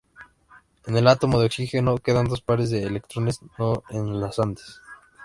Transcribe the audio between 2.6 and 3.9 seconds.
de electrones no